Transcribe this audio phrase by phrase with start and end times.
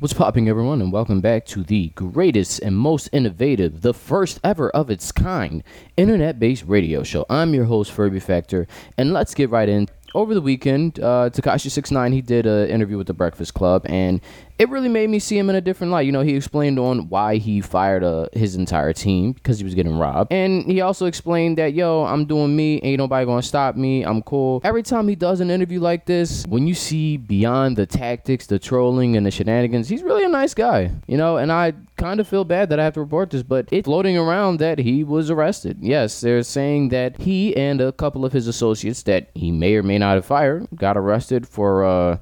[0.00, 4.70] What's popping, everyone, and welcome back to the greatest and most innovative, the first ever
[4.70, 5.64] of its kind,
[5.96, 7.26] internet based radio show.
[7.28, 9.88] I'm your host, Furby Factor, and let's get right in.
[10.14, 13.84] Over the weekend, uh, Tekashi Six Nine he did an interview with the Breakfast Club,
[13.86, 14.20] and
[14.58, 16.06] it really made me see him in a different light.
[16.06, 19.74] You know, he explained on why he fired uh, his entire team because he was
[19.74, 20.32] getting robbed.
[20.32, 24.22] And he also explained that, yo, I'm doing me, ain't nobody gonna stop me, I'm
[24.22, 24.62] cool.
[24.64, 28.58] Every time he does an interview like this, when you see beyond the tactics, the
[28.58, 32.26] trolling, and the shenanigans, he's really a nice guy, you know, and I kind of
[32.26, 35.30] feel bad that I have to report this, but it's floating around that he was
[35.30, 35.78] arrested.
[35.80, 39.82] Yes, they're saying that he and a couple of his associates that he may or
[39.82, 42.18] may not have fired got arrested for, uh,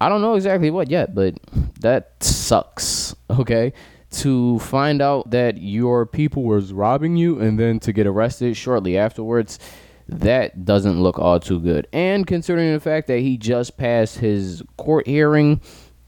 [0.00, 1.34] I don't know exactly what yet, but
[1.80, 3.16] that sucks.
[3.30, 3.72] Okay.
[4.10, 8.96] To find out that your people was robbing you and then to get arrested shortly
[8.96, 9.58] afterwards,
[10.08, 11.88] that doesn't look all too good.
[11.92, 15.60] And considering the fact that he just passed his court hearing,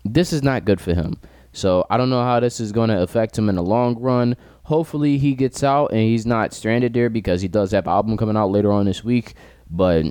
[0.04, 1.18] this is not good for him.
[1.58, 4.36] So I don't know how this is going to affect him in the long run.
[4.64, 8.36] Hopefully he gets out and he's not stranded there because he does have album coming
[8.36, 9.34] out later on this week.
[9.70, 10.06] But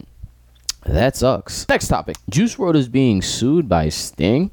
[0.84, 1.68] that sucks.
[1.70, 2.18] Next topic.
[2.30, 4.52] Juice WRLD is being sued by Sting.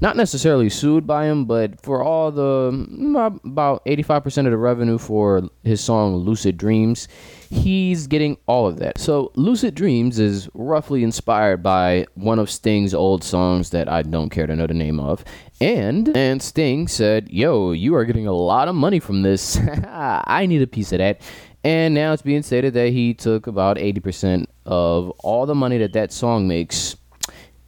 [0.00, 4.98] Not necessarily sued by him, but for all the mm, about 85% of the revenue
[4.98, 7.06] for his song Lucid Dreams,
[7.48, 8.98] he's getting all of that.
[8.98, 14.30] So, Lucid Dreams is roughly inspired by one of Sting's old songs that I don't
[14.30, 15.24] care to know the name of.
[15.60, 19.58] And and Sting said, "Yo, you are getting a lot of money from this.
[19.86, 21.20] I need a piece of that."
[21.62, 25.94] And now it's being stated that he took about 80% of all the money that
[25.94, 26.94] that song makes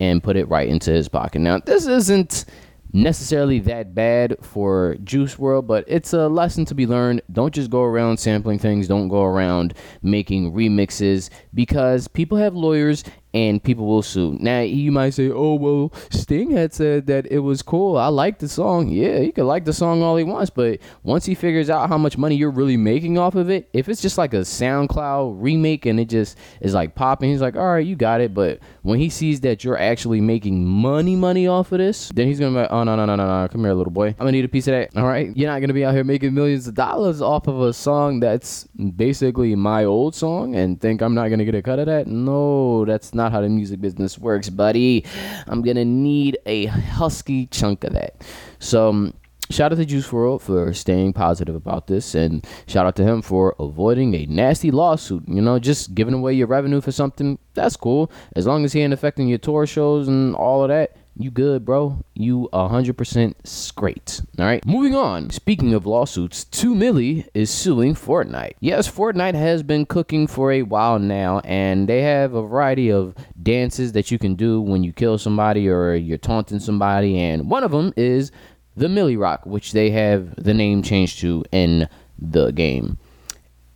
[0.01, 1.41] and put it right into his pocket.
[1.41, 2.45] Now, this isn't
[2.93, 7.23] necessarily that bad for Juice WRLD, but it's a lesson to be learned.
[7.31, 13.05] Don't just go around sampling things, don't go around making remixes because people have lawyers
[13.37, 14.39] and people will sue.
[14.41, 17.99] Now you might say, "Oh well, Sting had said that it was cool.
[17.99, 18.89] I like the song.
[18.89, 21.99] Yeah, he could like the song all he wants, but once he figures out how
[21.99, 25.85] much money you're really making off of it, if it's just like a SoundCloud remake
[25.85, 28.99] and it just is like popping, he's like, "All right, you got it." But when
[28.99, 32.61] he sees that you're actually making money, money off of this, then he's gonna be
[32.61, 34.09] like, "Oh no, no, no, no, no, come here, little boy.
[34.09, 34.97] I'm gonna need a piece of that.
[34.97, 37.75] All right, you're not gonna be out here making millions of dollars off of a
[37.75, 38.65] song that's
[38.97, 42.07] basically my old song and think I'm not gonna get a cut of that.
[42.07, 45.05] No, that's not." Not how the music business works, buddy.
[45.49, 48.23] I'm gonna need a husky chunk of that.
[48.61, 48.91] So.
[48.91, 49.15] Um,
[49.51, 53.23] shout out to Juice WRLD for staying positive about this, and shout out to him
[53.23, 55.25] for avoiding a nasty lawsuit.
[55.27, 58.81] You know, just giving away your revenue for something that's cool, as long as he
[58.81, 62.05] ain't affecting your tour shows and all of that you good, bro.
[62.15, 64.21] You 100% straight.
[64.39, 64.65] All right.
[64.67, 65.31] Moving on.
[65.31, 68.55] Speaking of lawsuits, 2 Milli is suing Fortnite.
[68.61, 73.15] Yes, Fortnite has been cooking for a while now, and they have a variety of
[73.43, 77.65] dances that you can do when you kill somebody or you're taunting somebody, and one
[77.65, 78.31] of them is
[78.77, 81.89] the Milli Rock, which they have the name changed to in
[82.19, 82.99] the game.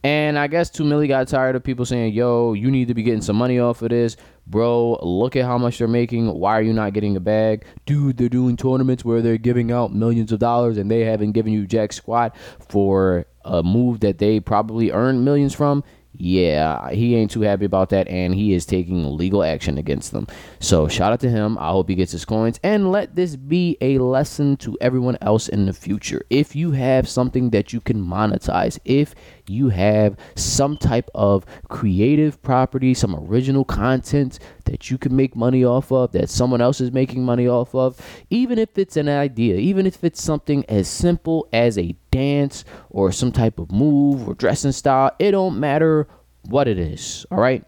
[0.02, 3.02] And I guess 2 Milli got tired of people saying, yo, you need to be
[3.02, 4.16] getting some money off of this.
[4.46, 6.32] Bro, look at how much they're making.
[6.32, 7.64] Why are you not getting a bag?
[7.84, 11.52] Dude, they're doing tournaments where they're giving out millions of dollars and they haven't given
[11.52, 12.34] you jack squat
[12.68, 15.84] for a move that they probably earned millions from
[16.14, 20.26] yeah, he ain't too happy about that, and he is taking legal action against them.
[20.58, 21.56] So, shout out to him.
[21.58, 25.48] I hope he gets his coins, and let this be a lesson to everyone else
[25.48, 26.22] in the future.
[26.28, 29.14] If you have something that you can monetize, if
[29.50, 35.64] you have some type of creative property, some original content that you can make money
[35.64, 38.00] off of, that someone else is making money off of,
[38.30, 43.12] even if it's an idea, even if it's something as simple as a dance or
[43.12, 46.06] some type of move or dressing style, it don't matter
[46.48, 47.64] what it is, all right?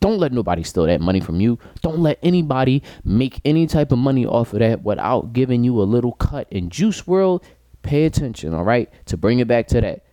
[0.00, 1.58] Don't let nobody steal that money from you.
[1.82, 5.84] Don't let anybody make any type of money off of that without giving you a
[5.84, 6.48] little cut.
[6.50, 7.42] In Juice WRLD,
[7.82, 8.90] pay attention, all right?
[9.06, 10.04] To bring it back to that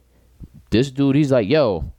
[0.69, 1.91] this dude, he's like, yo,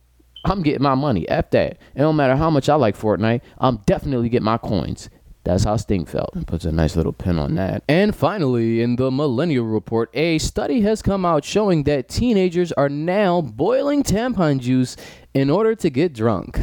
[0.45, 1.29] I'm getting my money.
[1.29, 1.73] F that.
[1.95, 3.41] It don't matter how much I like Fortnite.
[3.59, 5.11] I'm definitely getting my coins.
[5.45, 6.47] That's how Sting felt.
[6.47, 7.83] Puts a nice little pin on that.
[7.89, 12.91] And finally, in the Millennial Report, a study has come out showing that teenagers are
[12.91, 14.97] now boiling tampon juice
[15.33, 16.59] in order to get drunk.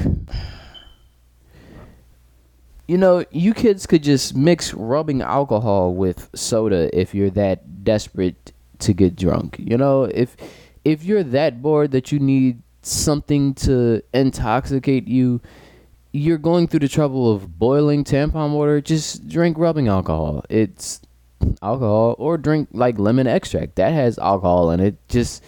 [2.88, 8.54] You know, you kids could just mix rubbing alcohol with soda if you're that desperate
[8.80, 9.56] to get drunk.
[9.58, 10.38] You know, if
[10.86, 15.42] if you're that bored that you need something to intoxicate you,
[16.12, 20.46] you're going through the trouble of boiling tampon water, just drink rubbing alcohol.
[20.50, 21.02] It's
[21.62, 23.76] alcohol or drink like lemon extract.
[23.76, 24.96] That has alcohol in it.
[25.10, 25.44] Just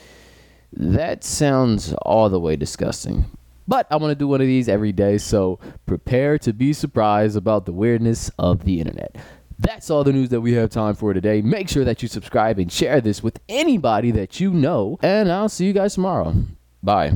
[0.73, 3.25] that sounds all the way disgusting.
[3.67, 7.35] But I want to do one of these every day, so prepare to be surprised
[7.35, 9.15] about the weirdness of the internet.
[9.59, 11.41] That's all the news that we have time for today.
[11.41, 14.99] Make sure that you subscribe and share this with anybody that you know.
[15.01, 16.35] And I'll see you guys tomorrow.
[16.83, 17.11] Bye.